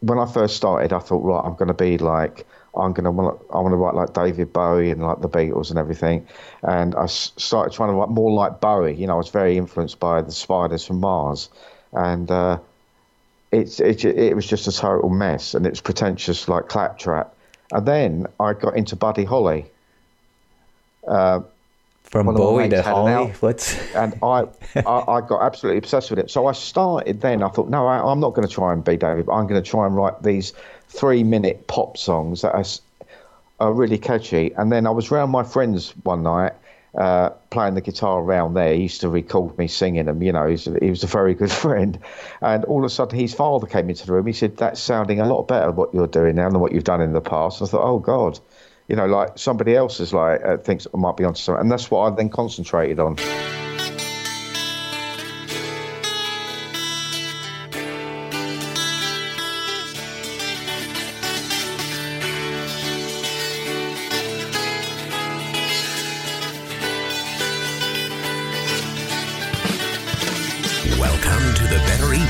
[0.00, 3.10] when I first started, I thought, right, I'm going to be like, I'm going to
[3.52, 6.26] I want to write like David Bowie and like the Beatles and everything.
[6.62, 8.94] And I started trying to write more like Bowie.
[8.94, 11.48] You know, I was very influenced by the Spiders from Mars,
[11.92, 12.58] and uh,
[13.50, 17.34] it's it, it was just a total mess, and it's pretentious like Claptrap.
[17.72, 19.66] And then I got into Buddy Holly.
[21.06, 21.40] Uh,
[22.10, 26.28] from Bowie to Holly, what's and I, I, I got absolutely obsessed with it.
[26.28, 27.42] So I started then.
[27.44, 29.28] I thought, no, I, am not going to try and be David.
[29.30, 30.52] I'm going to try and write these
[30.88, 32.64] three-minute pop songs that are,
[33.60, 34.52] are really catchy.
[34.56, 36.54] And then I was around my friends one night,
[36.96, 38.74] uh, playing the guitar around there.
[38.74, 40.20] He used to record me singing them.
[40.20, 41.96] You know, he's, he was a very good friend.
[42.40, 44.26] And all of a sudden, his father came into the room.
[44.26, 47.00] He said, "That's sounding a lot better what you're doing now than what you've done
[47.00, 48.40] in the past." I thought, "Oh God."
[48.90, 51.70] You know, like somebody else is like uh, thinks I might be onto something, and
[51.70, 53.14] that's what I then concentrated on.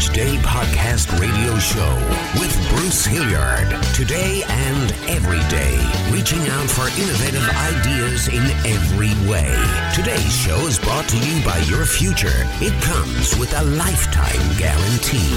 [0.08, 1.94] Day podcast radio show
[2.40, 3.68] with Bruce Hilliard.
[3.94, 5.76] Today and every day,
[6.10, 9.54] reaching out for innovative ideas in every way.
[9.94, 12.46] Today's show is brought to you by your future.
[12.62, 15.36] It comes with a lifetime guarantee.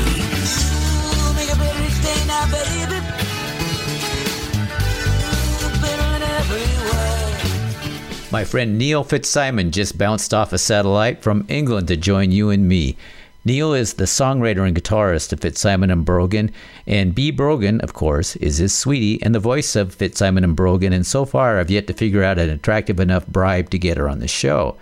[8.31, 12.67] My friend Neil Fitzsimon just bounced off a satellite from England to join you and
[12.67, 12.97] me.
[13.45, 16.49] Neil is the songwriter and guitarist of Fitzsimon and Brogan,
[16.88, 17.30] and B.
[17.30, 21.25] Brogan, of course, is his sweetie and the voice of Fitzsimon and Brogan, and so
[21.25, 24.30] far I've yet to figure out an attractive enough bribe to get her on the
[24.30, 24.77] show.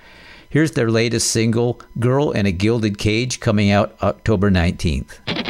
[0.48, 5.41] Here's their latest single, Girl in a Gilded Cage, coming out October 19th.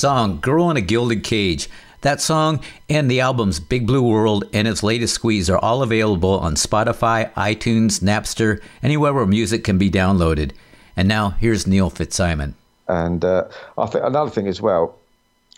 [0.00, 1.68] Song, Girl in a Gilded Cage.
[2.00, 6.38] That song and the albums Big Blue World and its latest squeeze are all available
[6.38, 10.52] on Spotify, iTunes, Napster, anywhere where music can be downloaded.
[10.96, 12.54] And now here's Neil Fitzsimon.
[12.88, 14.96] And uh, I think another thing as well,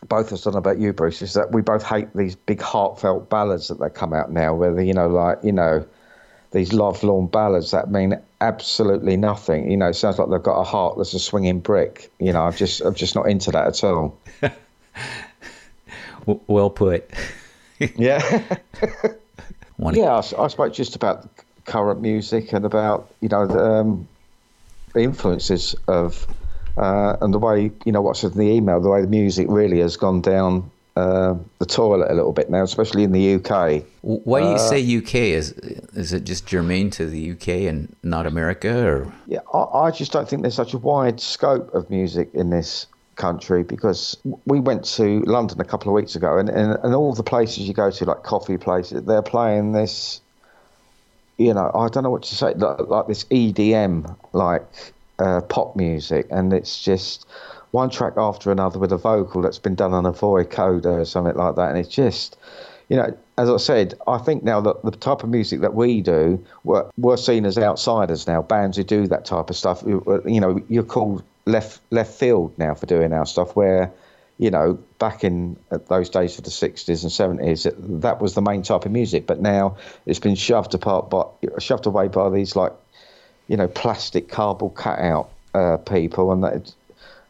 [0.09, 2.61] both of us don't know about you, Bruce, is that we both hate these big
[2.61, 5.87] heartfelt ballads that they come out now, where they, you know, like you know,
[6.53, 9.71] these lovelorn ballads that mean absolutely nothing.
[9.71, 12.11] You know, it sounds like they've got a heart that's a swinging brick.
[12.19, 14.17] You know, I'm just I'm just not into that at all.
[16.27, 17.11] Well put.
[17.97, 18.21] Yeah.
[19.97, 21.29] Yeah, I, spoke just about
[21.65, 24.07] current music and about you know the, um,
[24.95, 26.25] influences of
[26.77, 29.81] uh, and the way you know what's in the email, the way the music really
[29.81, 33.85] has gone down uh, the toilet a little bit now, especially in the UK.
[34.03, 35.15] Why do you say UK?
[35.15, 39.91] Is is it just germane to the UK and not America, or Yeah, I, I
[39.91, 42.87] just don't think there's such a wide scope of music in this
[43.17, 44.17] country because
[44.47, 47.69] we went to London a couple of weeks ago and, and, and all the places
[47.69, 50.21] you go to, like coffee places, they're playing this,
[51.37, 54.67] you know, I don't know what to say, like, like this EDM, like
[55.19, 56.27] uh, pop music.
[56.31, 57.27] And it's just
[57.73, 61.35] one track after another with a vocal that's been done on a vocoder or something
[61.35, 61.71] like that.
[61.71, 62.37] And it's just,
[62.89, 66.03] you know, as I said, I think now that the type of music that we
[66.03, 68.43] do, we're, we're seen as outsiders now.
[68.43, 72.57] Bands who do that type of stuff, you you know, you're called left left field
[72.59, 73.57] now for doing our stuff.
[73.57, 73.91] Where,
[74.39, 75.57] you know, back in
[75.89, 79.27] those days of the '60s and '70s, that, that was the main type of music.
[79.27, 81.25] But now it's been shoved apart, by,
[81.59, 82.73] shoved away by these like,
[83.53, 86.73] you know, plastic cardboard cutout uh, people, and that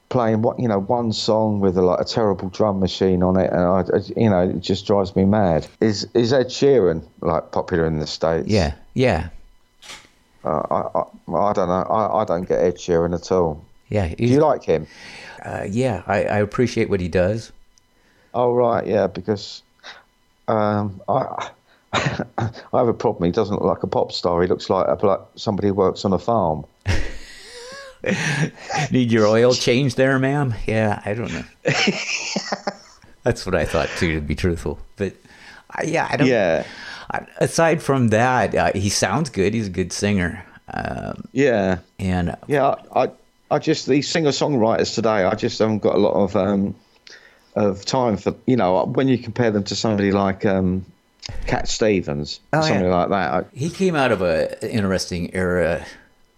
[0.09, 3.51] playing what you know one song with a, like a terrible drum machine on it,
[3.51, 3.83] and I,
[4.17, 5.67] you know it just drives me mad.
[5.81, 8.47] Is is Ed Sheeran like popular in the states?
[8.47, 9.31] yeah, yeah,
[10.45, 11.83] uh, I, I I don't know.
[11.91, 13.65] I, I don't get Ed Sheeran at all.
[13.89, 14.87] yeah, Do you like him?
[15.45, 16.05] uh, yeah.
[16.07, 17.51] I, I appreciate what he does.
[18.33, 19.65] Oh right, yeah, because
[20.47, 21.51] um, I
[21.93, 23.27] I have a problem.
[23.27, 24.41] He doesn't look like a pop star.
[24.43, 26.65] He looks like a, like somebody who works on a farm.
[28.91, 30.55] Need your oil change there, ma'am?
[30.67, 31.45] Yeah, I don't know.
[33.23, 34.79] That's what I thought too, to be truthful.
[34.97, 35.15] But
[35.71, 36.27] I, yeah, I don't.
[36.27, 36.67] Yeah,
[37.11, 39.55] I, aside from that, uh, he sounds good.
[39.55, 40.45] He's a good singer.
[40.73, 41.79] Um, yeah.
[41.99, 43.11] and Yeah, I,
[43.51, 45.25] I just these singer songwriters today.
[45.25, 46.75] I just haven't got a lot of um,
[47.55, 50.87] of time for you know when you compare them to somebody like um,
[51.47, 52.97] Cat Stevens, Oh, something yeah.
[52.97, 53.33] like that.
[53.33, 55.85] I, he came out of an interesting era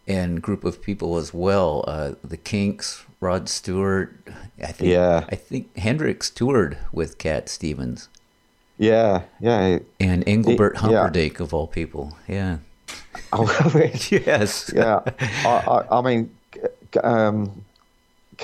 [0.07, 1.85] and group of people as well.
[1.87, 4.15] Uh, the Kinks, Rod Stewart.
[4.63, 4.91] I think.
[4.93, 5.25] Yeah.
[5.29, 8.09] I think Hendrix toured with Cat Stevens
[8.79, 9.79] yeah, yeah.
[10.01, 10.81] and Engelbert yeah.
[10.81, 12.17] Humperdinck of all people.
[12.29, 12.59] Yeah.
[13.33, 13.93] Oh, really?
[14.11, 14.73] Yes.
[14.75, 15.01] yeah.
[15.19, 16.35] I, I, I mean,
[17.03, 17.64] um,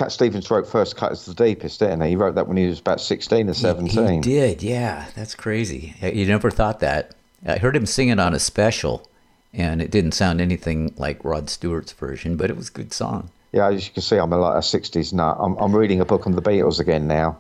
[0.01, 2.09] Cat Stevens wrote First Cut is the Deepest, didn't he?
[2.09, 4.23] He wrote that when he was about sixteen or seventeen.
[4.23, 5.09] He did, yeah.
[5.15, 5.95] That's crazy.
[6.01, 7.15] You never thought that.
[7.47, 9.07] I heard him sing it on a special,
[9.53, 13.29] and it didn't sound anything like Rod Stewart's version, but it was a good song.
[13.53, 15.37] Yeah, as you can see, I'm a, like a '60s nut.
[15.39, 17.39] I'm, I'm reading a book on the Beatles again now,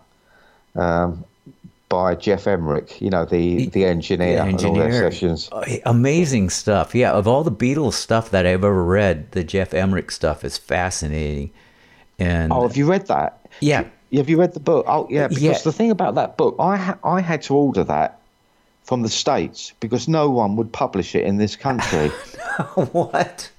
[0.74, 1.24] um,
[1.88, 3.00] by Geoff Emerick.
[3.00, 5.48] You know, the the engineer, and all their sessions.
[5.50, 6.94] Oh, Amazing stuff.
[6.94, 10.58] Yeah, of all the Beatles stuff that I've ever read, the Geoff Emerick stuff is
[10.58, 11.52] fascinating.
[12.20, 13.38] And Oh, have you read that?
[13.60, 13.84] yeah,
[14.14, 14.84] Have you read the book?
[14.88, 15.28] Oh, yeah.
[15.28, 15.58] Because Yeah.
[15.64, 18.18] the thing about that book, I ha- I had to order that
[18.84, 22.08] from the states because no one would publish it in this country.
[22.92, 23.50] what?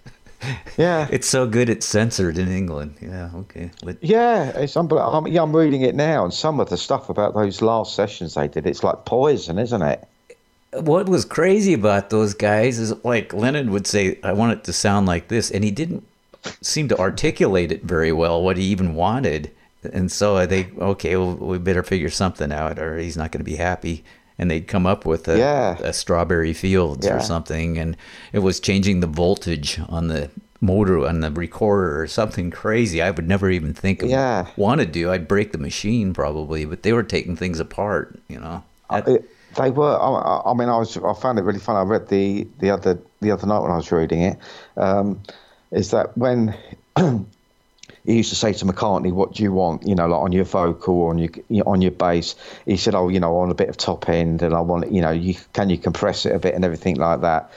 [0.78, 1.08] yeah.
[1.12, 2.96] It's so good it's censored in England.
[3.02, 3.72] Yeah, okay.
[3.84, 5.18] But Yeah, it's unbelievable.
[5.18, 8.34] I'm, yeah, I'm reading it now, and some of the stuff about those last sessions
[8.34, 10.08] they did, it's like poison, isn't it?
[10.74, 14.74] what was crazy about those guys is like Lennon would say, I want it to
[14.74, 16.06] sound like this, and he didn't
[16.62, 19.52] seem to articulate it very well, what he even wanted.
[19.94, 23.50] And so they, okay, well, we better figure something out, or he's not going to
[23.52, 24.04] be happy.
[24.38, 25.78] And they'd come up with a, Yeah.
[25.80, 27.18] a Strawberry Fields Yeah.
[27.18, 27.96] or something, and
[28.34, 30.30] it was changing the voltage on the
[30.64, 33.02] motor on the recorder or something crazy.
[33.02, 34.46] I would never even think of Yeah.
[34.56, 35.12] want to do.
[35.12, 38.64] I'd break the machine probably, but they were taking things apart, you know.
[38.90, 39.98] That- It- they were.
[40.00, 40.96] I, I- I mean, I was.
[40.98, 41.76] I found it really fun.
[41.76, 44.38] I read the the other the other night when I was reading it.
[44.78, 45.20] Um,
[45.72, 46.56] is that when
[46.98, 50.46] he used to say to McCartney, "What do you want?" You know, like on your
[50.46, 51.30] vocal or on your
[51.66, 52.36] on your bass.
[52.66, 54.92] He said, "Oh, you know, I want a bit of top end, and I want,
[54.92, 57.52] you know, you can you compress it a bit and everything like that."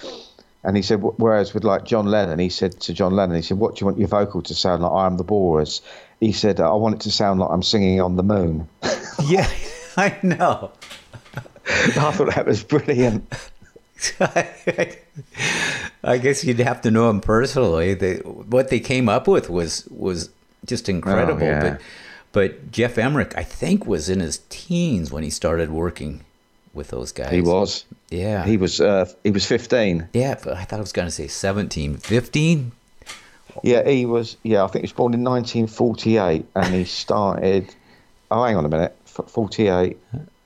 [0.67, 3.59] And he said, whereas with like John Lennon, he said to John Lennon, he said,
[3.59, 5.83] "What do you want your vocal to sound like?" I am the Walrus.
[6.21, 8.69] He said, "I want it to sound like I'm singing on the moon."
[9.25, 9.49] yeah,
[9.97, 10.71] I know.
[11.67, 13.31] I thought that was brilliant.
[16.05, 17.95] I guess you'd have to know them personally.
[17.95, 20.31] They, what they came up with was was
[20.67, 21.43] just incredible.
[21.43, 21.61] Oh, yeah.
[21.61, 21.81] But
[22.33, 26.25] but Geoff Emerick, I think, was in his teens when he started working
[26.75, 27.31] with those guys.
[27.31, 27.85] He was.
[28.11, 28.45] Yeah.
[28.45, 28.81] He was.
[28.81, 30.09] Uh, he was 15.
[30.13, 32.73] yeah, but I thought I was going to say 17, 15.
[33.63, 34.37] Yeah, he was.
[34.43, 37.73] Yeah, I think he was born in 1948, and he started.
[38.31, 38.97] Oh, hang on a minute.
[39.05, 39.97] 48,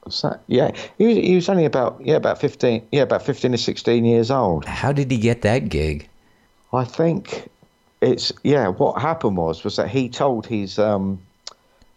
[0.08, 0.40] What's that?
[0.46, 4.06] Yeah, he was, he was only about yeah about fifteen yeah about fifteen or sixteen
[4.06, 4.64] years old.
[4.64, 6.08] How did he get that gig?
[6.72, 7.50] I think
[8.00, 8.68] it's yeah.
[8.68, 11.20] What happened was was that he told his um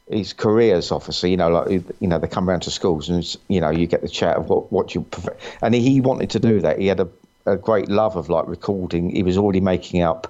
[0.10, 1.70] his careers officer, you know, like
[2.02, 4.36] you know, they come around to schools and it's, you know you get the chat
[4.36, 5.34] of what what you prefer.
[5.62, 6.80] and he wanted to do that.
[6.80, 7.08] He had a,
[7.46, 9.16] a great love of like recording.
[9.16, 10.30] He was already making up,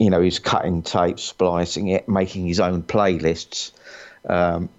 [0.00, 3.70] you know, he's cutting tape, splicing it, making his own playlists.
[4.28, 4.70] Um,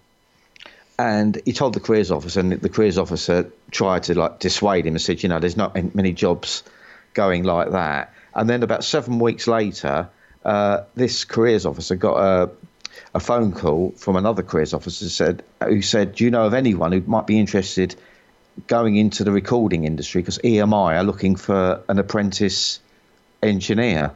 [1.00, 4.96] and he told the careers officer, and the careers officer tried to like dissuade him
[4.96, 6.64] and said, you know, there's not many jobs
[7.14, 8.14] going like that.
[8.34, 10.10] And then about seven weeks later,
[10.44, 12.50] uh, this careers officer got a,
[13.14, 16.92] a phone call from another careers officer said, who said, do you know of anyone
[16.92, 17.96] who might be interested
[18.66, 20.22] going into the recording industry?
[20.22, 22.80] Because EMI are looking for an apprentice
[23.44, 24.12] engineer.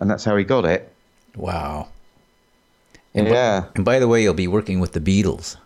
[0.00, 0.92] And that's how he got it.
[1.34, 1.88] Wow.
[3.14, 3.64] Yeah.
[3.74, 5.56] And by the way, you'll be working with the Beatles.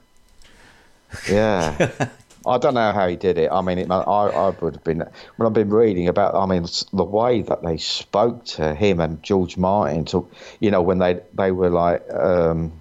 [1.30, 1.90] Yeah.
[2.46, 3.50] I don't know how he did it.
[3.50, 4.98] I mean, it, I, I would have been
[5.36, 6.34] when I've been reading about.
[6.34, 10.04] I mean, the way that they spoke to him and George Martin.
[10.06, 10.28] To
[10.60, 12.72] you know, when they they were like, um,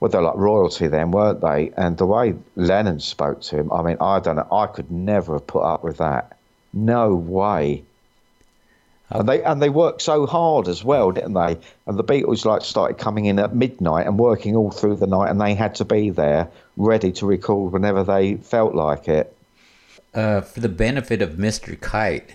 [0.00, 1.72] well, they're like royalty then, weren't they?
[1.76, 3.72] And the way Lennon spoke to him.
[3.72, 4.48] I mean, I don't know.
[4.52, 6.36] I could never have put up with that.
[6.74, 7.84] No way.
[9.10, 11.56] And they and they worked so hard as well, didn't they?
[11.86, 15.30] And the Beatles like started coming in at midnight and working all through the night,
[15.30, 19.32] and they had to be there ready to record whenever they felt like it.
[20.12, 21.78] Uh, for the benefit of Mr.
[21.80, 22.30] Kite,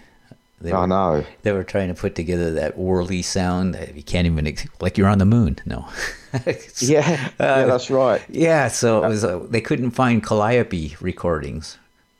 [0.62, 1.25] they I were, know.
[1.42, 3.74] they were trying to put together that whirly sound.
[3.74, 5.58] that You can't even like you're on the moon.
[5.66, 5.88] No.
[6.80, 8.22] Yeah, yeah, that's right.
[8.30, 9.25] Yeah, so it was.
[9.25, 11.78] Uh, they couldn't find Calliope recordings.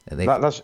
[0.10, 0.62] They, That, that's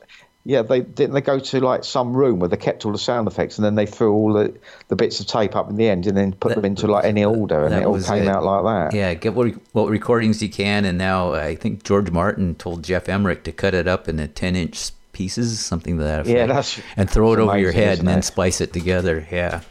[0.48, 0.62] yeah.
[0.62, 3.58] They didn't they go to like some room where they kept all the sound effects,
[3.58, 6.18] and then they threw all the, the bits of tape up in the end, and
[6.18, 8.27] then put them into like any order, and it all came it.
[8.30, 8.98] out like that.
[8.98, 13.08] Yeah, get what, what recordings you can, and now I think George Martin told Geoff
[13.10, 16.36] Emerick to cut it up into ten inch pieces, something to that effect.
[16.38, 18.24] Yeah, that's- and throw it that's over your head isn't and then it?
[18.24, 19.27] splice it together.
[19.32, 19.62] Yeah,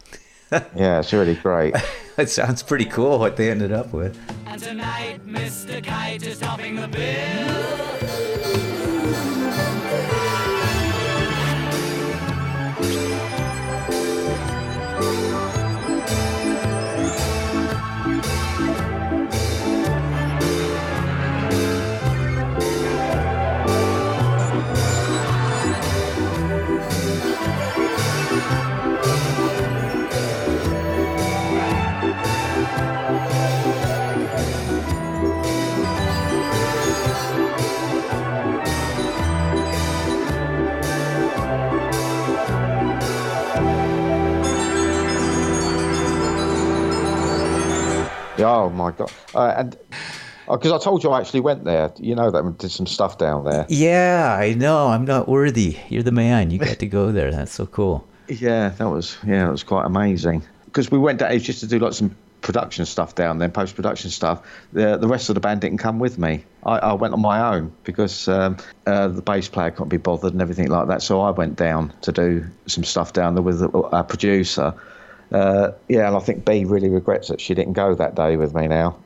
[0.77, 1.75] Yeah, it's really great.
[2.19, 4.19] it sounds pretty cool what they ended up with.
[4.47, 5.83] And tonight, Mr.
[5.83, 8.16] Kite is topping the bill.
[48.39, 49.13] Oh my god!
[49.35, 49.77] Uh, and
[50.51, 53.19] because I told you I actually went there, you know that and did some stuff
[53.19, 53.67] down there.
[53.69, 54.89] Yeah, I know.
[54.89, 55.79] I'm not worthy.
[55.89, 56.51] You're the man.
[56.51, 57.31] You got to go there.
[57.31, 58.07] That's so cool.
[58.29, 60.43] Yeah, that was yeah, it was quite amazing.
[60.65, 64.11] Because we went down just to do like some production stuff down there, post production
[64.11, 64.45] stuff.
[64.73, 66.45] The the rest of the band didn't come with me.
[66.65, 70.33] I, I went on my own because um, uh, the bass player couldn't be bothered
[70.33, 71.03] and everything like that.
[71.03, 74.75] So I went down to do some stuff down there with a producer.
[75.33, 78.55] Uh, yeah, and I think B really regrets that she didn't go that day with
[78.55, 78.97] me now.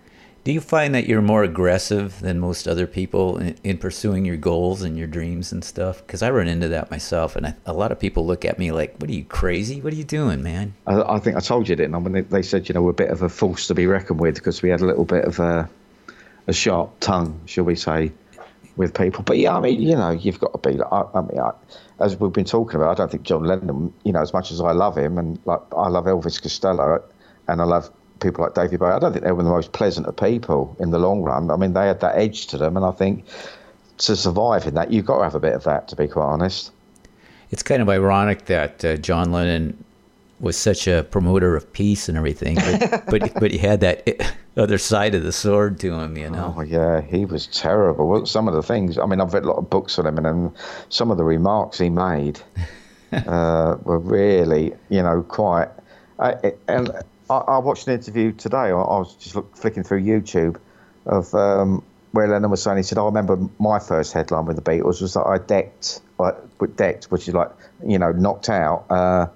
[0.42, 4.38] Do you find that you're more aggressive than most other people in, in pursuing your
[4.38, 6.04] goals and your dreams and stuff?
[6.06, 8.72] Because I run into that myself, and I, a lot of people look at me
[8.72, 9.82] like, "What are you crazy?
[9.82, 11.98] What are you doing, man?" I, I think I told you, didn't I?
[11.98, 14.18] When they, they said, you know, we're a bit of a force to be reckoned
[14.18, 15.68] with because we had a little bit of a,
[16.46, 18.10] a sharp tongue, shall we say,
[18.80, 19.22] with people.
[19.22, 20.78] But yeah, I mean, you know, you've got to be.
[20.78, 21.52] Like, I, I mean, I,
[22.00, 24.60] as we've been talking about, I don't think John Lennon, you know, as much as
[24.60, 27.04] I love him and like I love Elvis Costello
[27.46, 30.06] and I love people like David Bowie, I don't think they were the most pleasant
[30.06, 31.50] of people in the long run.
[31.50, 33.26] I mean, they had that edge to them, and I think
[33.98, 36.24] to survive in that, you've got to have a bit of that, to be quite
[36.24, 36.72] honest.
[37.50, 39.84] It's kind of ironic that uh, John Lennon
[40.40, 44.08] was such a promoter of peace and everything, but but, but he had that
[44.56, 46.54] other side of the sword to him, you know.
[46.56, 48.08] Oh yeah, he was terrible.
[48.08, 48.98] Well, some of the things.
[48.98, 50.52] I mean, I've read a lot of books on him, and, and
[50.88, 52.40] some of the remarks he made
[53.12, 55.68] uh, were really, you know, quite.
[56.18, 56.90] I, and
[57.28, 58.56] I, I watched an interview today.
[58.56, 60.56] I, I was just look, flicking through YouTube
[61.06, 61.82] of um,
[62.12, 62.78] where Lennon was saying.
[62.78, 66.36] He said, "I remember my first headline with the Beatles was that I decked, like,
[66.76, 67.50] decked, which is like,
[67.86, 69.26] you know, knocked out." Uh,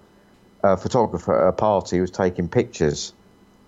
[0.64, 3.12] a photographer at a party who was taking pictures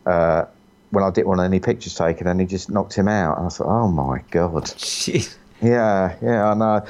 [0.07, 0.47] uh,
[0.91, 3.37] when I didn't want any pictures taken, and he just knocked him out.
[3.39, 5.37] And I thought, oh my god, Jeez.
[5.63, 6.87] yeah, yeah, I know.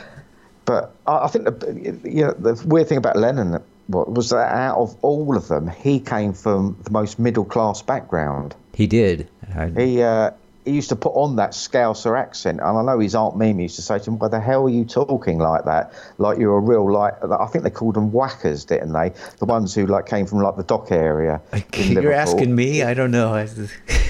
[0.65, 4.79] But I, I think the you know the weird thing about Lennon was that out
[4.79, 8.55] of all of them, he came from the most middle class background.
[8.75, 9.29] He did.
[9.55, 10.31] I, He uh,
[10.67, 13.77] he used to put on that Scouser accent, and I know his aunt Mimi used
[13.77, 15.93] to say to him, "Why the hell are you talking like that?
[16.19, 19.13] Like you're a real like." I think they called them whackers, didn't they?
[19.39, 21.41] The ones who like came from like the dock area.
[21.77, 22.83] You're asking me?
[22.83, 23.47] I don't know.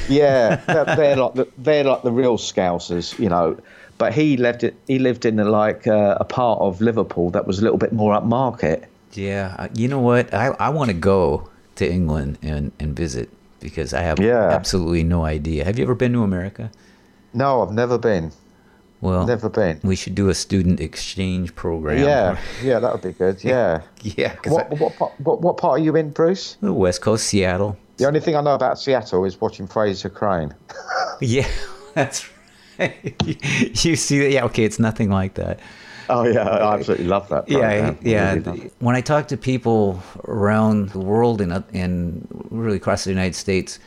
[0.08, 3.58] Yeah, they're, they're like the, they're like the real Scousers, you know.
[3.98, 4.76] But he lived it.
[4.86, 8.14] He lived in like uh, a part of Liverpool that was a little bit more
[8.14, 8.84] upmarket.
[9.14, 10.32] yeah, uh, you know what?
[10.32, 14.48] I, I want to go to England and, and visit because I have Yeah.
[14.50, 15.64] absolutely no idea.
[15.64, 16.70] Have you ever been to America?
[17.34, 18.32] No, I've never been.
[19.02, 19.78] Well, Never been.
[19.84, 21.98] we should do a student exchange program.
[22.02, 23.44] Yeah, yeah, that would be good.
[23.44, 23.82] Yeah.
[24.02, 24.34] yeah.
[24.46, 26.56] What, I- what, part- what, what part are you in, Bruce?
[26.62, 27.76] the West Coast, Seattle.
[27.98, 30.54] The only thing I know about Seattle is watching Frasier Crane.
[31.20, 31.46] Yeah,
[31.94, 32.28] that's
[32.78, 32.92] right.
[33.84, 34.30] you see that?
[34.30, 35.60] Yeah, okay, it's nothing like that.
[36.08, 37.48] Oh yeah, I absolutely love that.
[37.48, 37.98] Yeah, program.
[38.00, 38.34] I yeah.
[38.34, 38.70] really.
[38.78, 43.78] When I talk to people around the world and and really across the United States,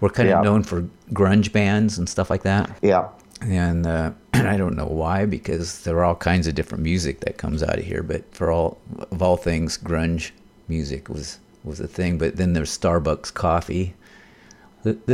[0.00, 2.70] we're kind of known for grunge bands and stuff like that.
[2.82, 3.08] yeah,
[3.40, 7.38] And uh, I don't know why because there are all kinds of different music that
[7.38, 8.02] comes out of here.
[8.02, 8.78] But for all
[9.10, 10.32] of all things, grunge
[10.68, 12.18] music was was a thing.
[12.18, 13.94] But then there's Starbucks coffee.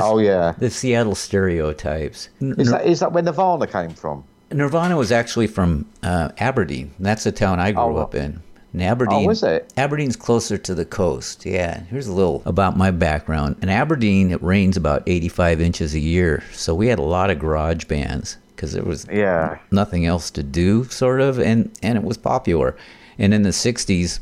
[0.00, 0.54] Oh, yeah.
[0.58, 2.28] the Seattle stereotypes.
[2.40, 4.24] is that is that where Nirvana came from?
[4.52, 6.92] Nirvana was actually from uh, Aberdeen.
[6.98, 7.96] That's the town I grew Oh.
[7.98, 8.42] up in.
[8.72, 9.24] And Aberdeen.
[9.24, 9.72] Oh, was it?
[9.76, 11.44] Aberdeen's closer to the coast.
[11.44, 11.80] Yeah.
[11.90, 13.56] Here's a little about my background.
[13.62, 17.38] In Aberdeen, it rains about 85 inches a year, so we had a lot of
[17.40, 22.04] garage bands because there was Yeah, nothing else to do, sort of, and and it
[22.04, 22.76] was popular.
[23.18, 24.20] And in the 60s,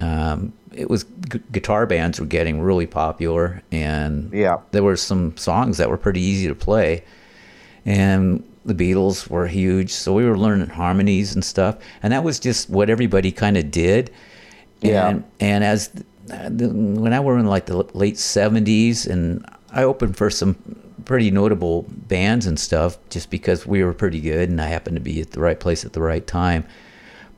[0.00, 4.58] um, it was gu- guitar bands were getting really popular, and Yeah.
[4.70, 7.02] there were some songs that were pretty easy to play,
[7.84, 12.38] and the Beatles were huge, so we were learning harmonies and stuff, and that was
[12.38, 14.10] just what everybody kind of did.
[14.80, 15.08] Yeah.
[15.08, 15.88] And, and as
[16.26, 20.54] the, when I were in like the late '70s, and I opened for some
[21.04, 25.00] pretty notable bands and stuff, just because we were pretty good, and I happened to
[25.02, 26.64] be at the right place at the right time.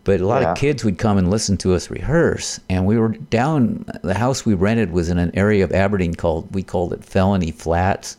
[0.05, 0.53] But a lot Yeah.
[0.53, 3.87] of kids would come and listen to us rehearse, and we were down.
[4.03, 7.51] The house we rented was in an area of Aberdeen called we called it Felony
[7.51, 8.19] Flats.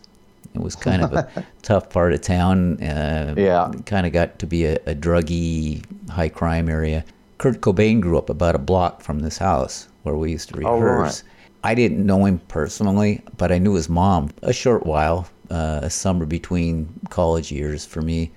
[0.56, 2.82] It was kind of a tough part of town.
[2.82, 3.72] Uh, Yeah.
[3.86, 7.04] kind of got to be a, a druggy, high crime area.
[7.38, 10.72] Kurt Cobain grew up about a block from this house where we used to rehearse.
[10.72, 11.24] Oh, right.
[11.64, 15.90] I didn't know him personally, but I knew his mom a short while, uh, a
[15.90, 18.32] summer between college years for me.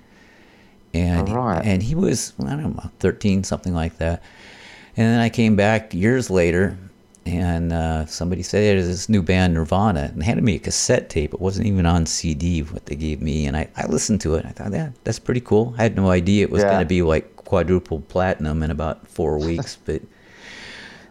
[0.93, 1.63] And right.
[1.63, 4.23] and he was I don't know 13 something like that.
[4.97, 6.77] And then I came back years later
[7.29, 11.33] and uh, somebody said there's this new band Nirvana and handed me a cassette tape.
[11.33, 14.45] It wasn't even on CD what they gave me and I, I listened to it.
[14.45, 15.73] I thought, yeah, that's pretty cool.
[15.77, 16.69] I had no idea it was Yeah.
[16.69, 20.01] going to be like quadruple platinum in about four weeks, but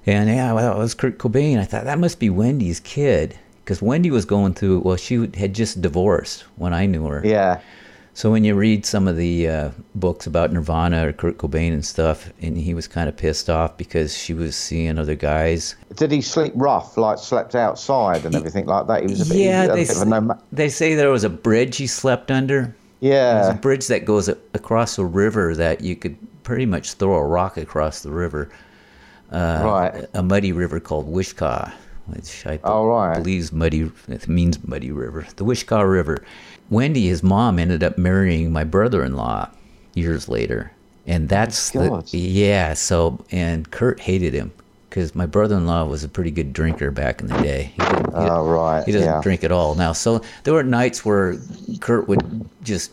[0.07, 1.59] and yeah, well, it was Kurt Cobain.
[1.59, 4.81] I thought that must be Wendy's kid because Wendy was going through.
[4.81, 7.21] Well, she had just divorced when I knew her.
[7.25, 7.61] yeah,
[8.19, 11.85] So when you read some of the uh, books about Nirvana or Kurt Cobain and
[11.85, 15.77] stuff, and he was kind of pissed off because she was seeing other guys.
[15.95, 19.03] Did he sleep rough, like slept outside and everything like that?
[19.03, 21.13] He was a bit, yeah, a they bit of s- a no- they say there
[21.13, 22.75] was a bridge he slept under.
[22.99, 27.15] Yeah, there's a bridge that goes across a river that you could pretty much throw
[27.15, 28.51] a rock across the river.
[29.31, 30.07] Uh, right.
[30.15, 31.73] A muddy river called Wishkah,
[32.09, 33.17] which I Oh, right.
[33.17, 33.91] believe's muddy.
[34.09, 35.27] It means muddy river.
[35.37, 36.25] The Wishkah River.
[36.71, 39.49] Wendy, his mom, ended up marrying my brother-in-law
[39.95, 40.71] years later,
[41.07, 42.75] and that's the, yeah.
[42.75, 44.53] So and Kurt hated him
[44.91, 47.73] because my brother-in-law was a pretty good drinker back in the day.
[47.77, 49.21] He didn't, he, Oh, right, He doesn't yeah.
[49.23, 49.93] drink at all now.
[49.93, 51.37] So there were nights where
[51.81, 52.91] Kurt would just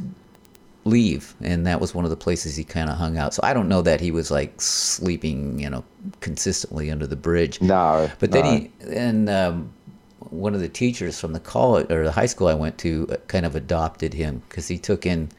[0.86, 3.34] leave, and that was one of the places he kind of hung out.
[3.34, 5.84] So I don't know that he was like sleeping, you know,
[6.22, 7.62] consistently under the bridge.
[7.62, 8.52] No, but then no.
[8.52, 9.74] he and um,
[10.20, 13.18] one of the teachers from the college or the high school I went to uh,
[13.28, 15.30] kind of adopted him because he took in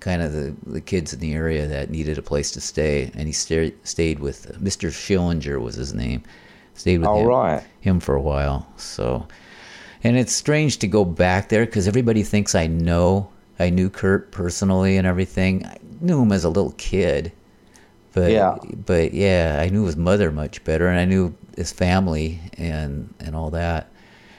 [0.00, 3.26] kind of the, the kids in the area that needed a place to stay, and
[3.26, 4.90] he sta- stayed with uh, Mr.
[4.90, 6.22] Schillinger was his name.
[6.74, 7.62] Stayed with Oh, him, right.
[7.80, 8.66] him for a while.
[8.76, 9.26] So,
[10.02, 13.28] and it's strange to go back there because everybody thinks I know.
[13.60, 15.64] I knew Kurt personally and everything.
[15.66, 17.30] I knew him as a little kid,
[18.12, 18.56] but Yeah.
[18.86, 23.36] but yeah, I knew his mother much better, and I knew his family and and
[23.36, 23.88] all that.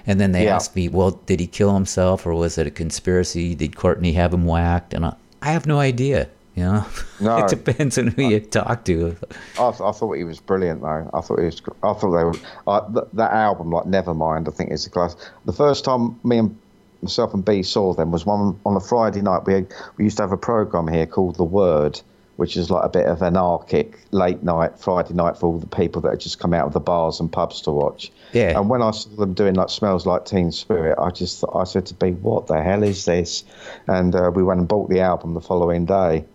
[0.07, 0.55] And then they Yeah.
[0.55, 3.53] asked me, well, did he kill himself or was it a conspiracy?
[3.53, 4.95] Did Courtney have him whacked?
[4.95, 6.27] And I, I have no idea.
[6.55, 6.85] You know,
[7.19, 7.37] No.
[7.45, 9.15] it depends on who you talk to.
[9.59, 11.09] I, I thought he was brilliant though.
[11.13, 11.61] I thought he was.
[11.83, 12.33] I thought they were.
[12.67, 15.15] Uh, th- that album, like Nevermind, I think is a class.
[15.45, 16.57] The first time me and
[17.01, 19.45] myself and B saw them was one on a Friday night.
[19.45, 21.99] We had, we used to have a program here called The Word,
[22.37, 26.01] which is like a bit of anarchic late night Friday night for all the people
[26.01, 28.11] that had just come out of the bars and pubs to watch.
[28.33, 28.57] Yeah.
[28.57, 31.65] And when I saw them doing like "Smells Like Teen Spirit," I just thought, I
[31.65, 33.43] said to B, "What the hell is this?"
[33.87, 36.25] And uh, we went and bought the album the following day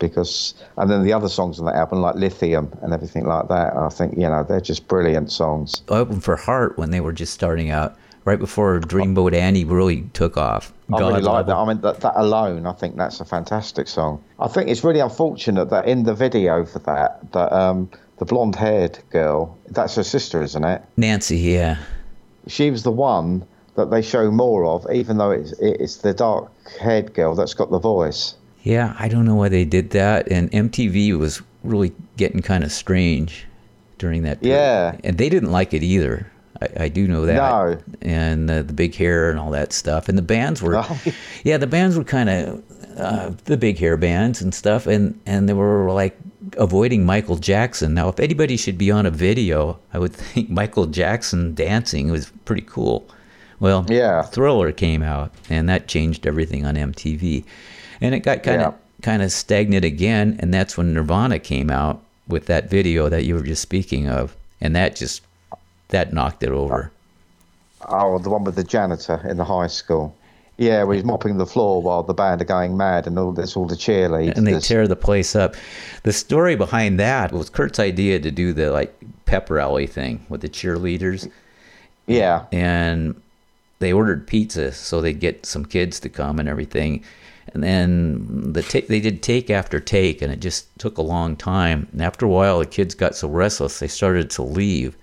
[0.00, 3.76] because, and then the other songs on that album like "Lithium" and everything like that.
[3.76, 5.82] I think you know they're just brilliant songs.
[5.88, 10.36] Open for Heart when they were just starting out, right before Dreamboat Annie really took
[10.36, 10.72] off.
[10.92, 11.56] I really like that.
[11.56, 14.22] I mean, that, that alone, I think that's a fantastic song.
[14.38, 18.98] I think it's really unfortunate that in the video for that, that um, the blonde-haired
[19.10, 20.82] girl, that's her sister, isn't it?
[20.96, 21.78] Nancy, yeah.
[22.46, 27.14] She was the one that they show more of, even though it's it's the dark-haired
[27.14, 28.34] girl that's got the voice.
[28.62, 30.30] Yeah, I don't know why they did that.
[30.30, 33.46] And MTV was really getting kind of strange
[33.98, 34.56] during that period.
[34.56, 34.96] Yeah.
[35.04, 36.29] And they didn't like it either.
[36.62, 37.34] I, I do know that.
[37.36, 37.78] No.
[38.02, 40.08] And uh, the big hair and all that stuff.
[40.08, 41.14] And the bands were, Right.
[41.44, 42.62] yeah, the bands were kind of
[42.98, 44.86] uh, the big hair bands and stuff.
[44.86, 46.18] And, and they were like
[46.58, 47.94] avoiding Michael Jackson.
[47.94, 52.30] Now, if anybody should be on a video, I would think Michael Jackson dancing was
[52.44, 53.08] pretty cool.
[53.60, 54.22] Well, Yeah.
[54.22, 57.44] Thriller came out, and that changed everything on MTV.
[58.00, 58.78] And it got kind of Yeah.
[59.02, 63.34] kind of stagnant again, and that's when Nirvana came out with that video that you
[63.34, 65.20] were just speaking of, and that just
[65.90, 66.90] that knocked it over.
[67.88, 70.14] Oh, the one with the janitor in the high school.
[70.58, 73.56] Yeah, where he's mopping the floor while the band are going mad and all this,
[73.56, 74.36] all the cheerleaders.
[74.36, 75.54] And they tear the place up.
[76.02, 80.42] The story behind that was Kurt's idea to do the like pep rally thing with
[80.42, 81.30] the cheerleaders.
[82.06, 83.18] Yeah, and
[83.78, 87.04] they ordered pizza so they'd get some kids to come and everything.
[87.54, 91.36] And then the ta- they did take after take, and it just took a long
[91.36, 91.88] time.
[91.92, 94.94] And after a while, the kids got so restless they started to leave.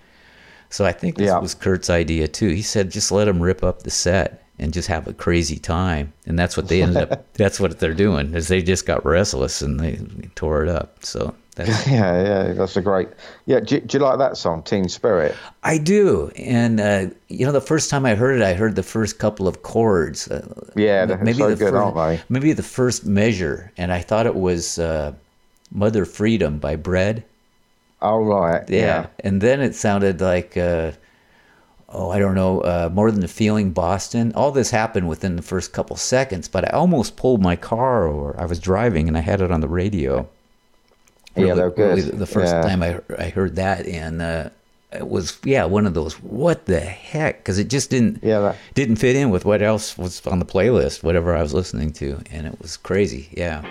[0.70, 1.40] So I think this Yeah.
[1.40, 2.50] was Kurt's idea too.
[2.50, 6.14] He said, just let them rip up the set and just have a crazy time.
[6.26, 7.26] And that's what they ended up.
[7.34, 10.00] That's what they're doing is they just got restless and they
[10.36, 11.06] tore it up.
[11.06, 12.54] So that's yeah, yeah.
[12.54, 13.10] That's a great.
[13.46, 15.36] Yeah, do, do you like that song, Teen Spirit?
[15.64, 18.84] I do, and uh, you know, the first time I heard it, I heard the
[18.84, 20.28] first couple of chords.
[20.28, 22.22] Uh, Yeah, they're so the good, first, aren't they?
[22.30, 25.14] Maybe the first measure, and I thought it was uh,
[25.72, 27.24] "Mother Freedom" by Bread.
[28.02, 28.68] Oh right.
[28.70, 30.92] Yeah, and then it sounded like, uh,
[31.90, 34.32] oh, I don't know, uh, more than the feeling, Boston.
[34.36, 38.40] All this happened within the first couple seconds, but I almost pulled my car over.
[38.40, 40.28] I was driving and I had it on the radio.
[41.36, 41.98] Yeah, they're good.
[41.98, 42.62] really the first Yeah.
[42.62, 44.50] time I I heard that, and uh,
[44.92, 48.56] it was yeah one of those what the heck because it just didn't Yeah, that-
[48.74, 52.22] didn't fit in with what else was on the playlist, whatever I was listening to,
[52.32, 53.30] and it was crazy.
[53.36, 53.64] Yeah.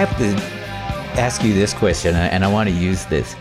[0.00, 3.36] Have to ask you this question, and I want to use this.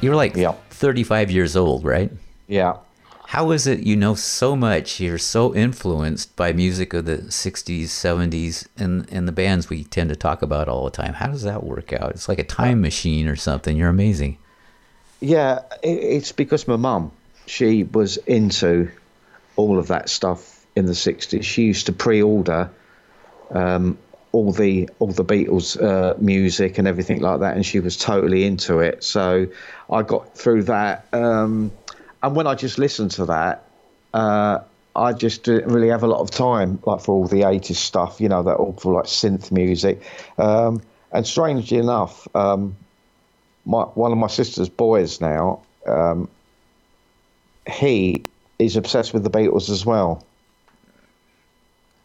[0.00, 0.54] You're like Yeah.
[0.70, 2.10] 35 years old, right?
[2.48, 2.76] Yeah.
[3.26, 4.98] How is it you know so much?
[4.98, 10.08] You're so influenced by music of the 60s, 70s, and, and the bands we tend
[10.08, 11.12] to talk about all the time.
[11.12, 12.10] How does that work out?
[12.12, 13.76] It's like a time machine or something.
[13.76, 14.38] You're amazing.
[15.20, 17.12] Yeah, it's because my mum,
[17.46, 18.90] she was into
[19.56, 21.44] all of that stuff in the '60s.
[21.44, 22.70] She used to pre-order
[23.50, 23.98] um,
[24.32, 28.44] all the all the Beatles uh, music and everything like that, and she was totally
[28.44, 29.02] into it.
[29.02, 29.46] So
[29.90, 31.72] I got through that, um,
[32.22, 33.64] and when I just listened to that,
[34.14, 34.60] uh,
[34.94, 38.20] I just didn't really have a lot of time, like for all the '80s stuff,
[38.20, 40.02] you know, that awful like synth music.
[40.38, 42.76] Um, and strangely enough, um,
[43.64, 46.28] my one of my sister's boys now, um,
[47.70, 48.24] he
[48.60, 50.24] is obsessed with the Beatles as well,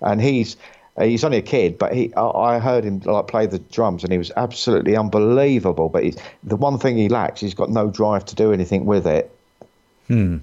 [0.01, 0.57] and he's
[0.99, 4.12] he's only a kid, but he I, I heard him like play the drums, and
[4.12, 5.89] he was absolutely unbelievable.
[5.89, 9.08] But he's, the one thing he lacks, he's got no drive to do anything with
[9.08, 9.31] it.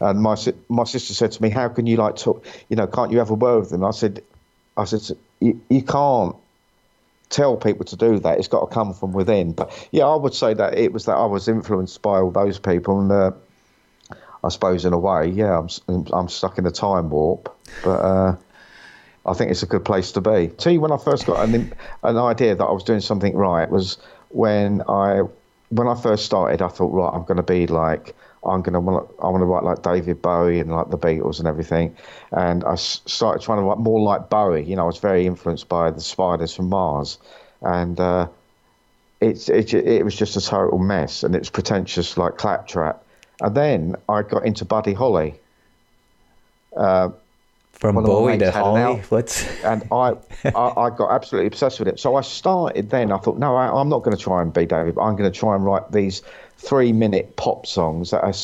[0.01, 0.37] And my
[0.69, 2.45] my sister said to me, "How can you like talk?
[2.69, 4.23] You know, can't you have a word with them?" I said,
[4.77, 6.37] "I said you, you can't."
[7.33, 8.39] tell people to do that.
[8.39, 9.53] It's got to come from within.
[9.53, 12.59] But yeah, I would say that it was that I was influenced by all those
[12.59, 13.31] people, and uh,
[14.45, 17.57] I suppose in a way, yeah, I'm I'm stuck in a time warp.
[17.83, 18.37] But uh,
[19.25, 20.49] I think it's a good place to be.
[20.49, 23.69] Tell you when I first got an an idea that I was doing something right
[23.71, 23.99] was
[24.31, 25.23] when I
[25.71, 26.63] when I first started.
[26.63, 29.47] I thought, right, I'm going to be like I'm going to want I want to
[29.47, 31.97] write like David Bowie and like the Beatles and everything.
[32.33, 34.65] And I started trying to write more like Bowie.
[34.65, 37.19] You know, I was very influenced by the Spiders from Mars,
[37.61, 38.29] and uh,
[39.21, 43.05] it's it, it was just a total mess, and it was pretentious like claptrap.
[43.41, 45.35] And then I got into Buddy Holly.
[47.83, 49.03] From Bowie to Holly.
[49.09, 50.13] What's and I,
[50.45, 51.99] I, I got absolutely obsessed with it.
[51.99, 53.11] So I started then.
[53.11, 54.97] I thought, no, I, I'm not going to try and be David.
[55.01, 56.23] I'm going to try and write these
[56.59, 58.35] three-minute pop songs that are,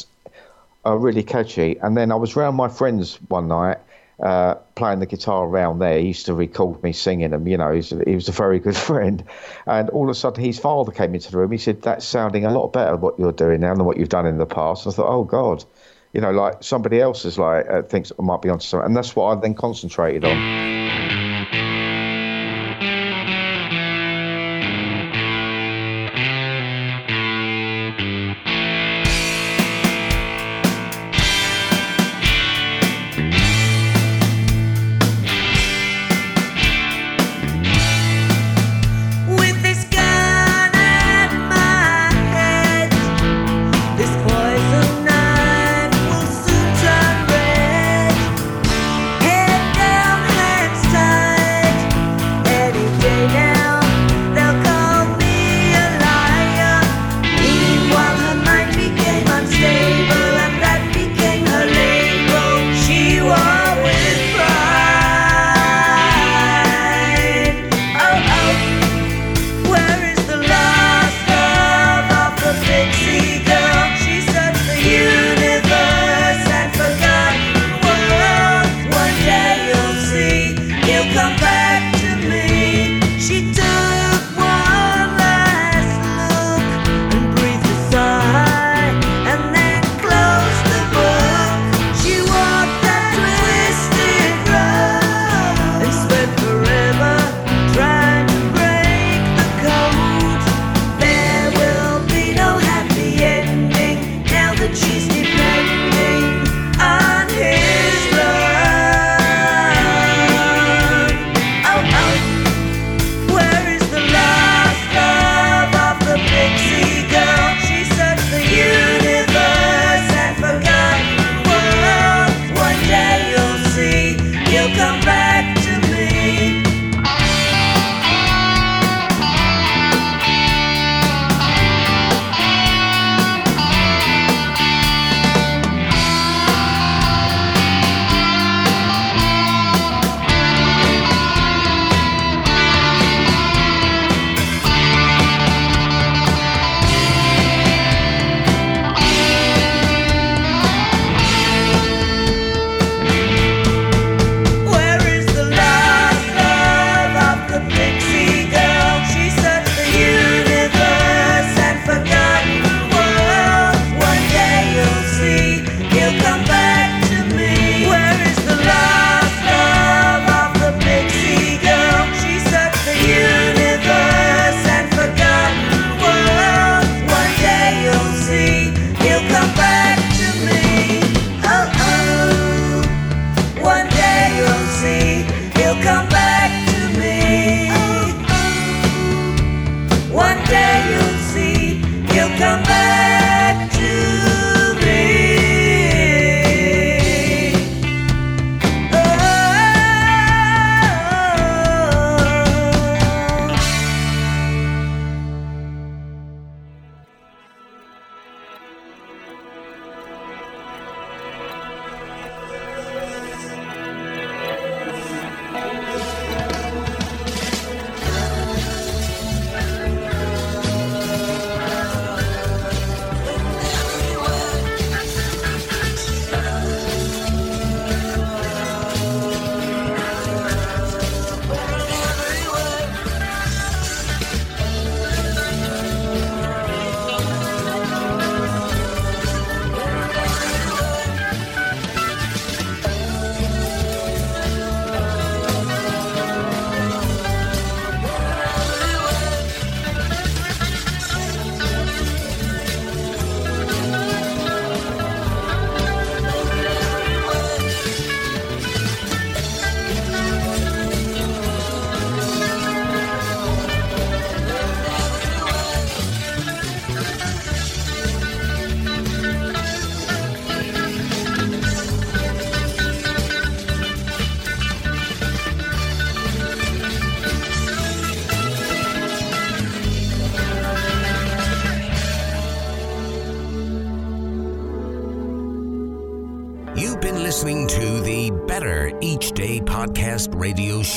[0.84, 1.78] are really catchy.
[1.82, 3.78] And then I was round my friends one night,
[4.18, 6.00] uh, playing the guitar around there.
[6.00, 7.46] He used to record me singing them.
[7.46, 9.22] You know, he's, he was a very good friend.
[9.66, 11.52] And all of a sudden, his father came into the room.
[11.52, 14.26] He said, "That's sounding a lot better what you're doing now than what you've done
[14.26, 15.64] in the past." I thought, "Oh God."
[16.12, 18.96] You know, like somebody else is like uh, thinks I might be onto something, and
[18.96, 20.77] that's what I then concentrated on.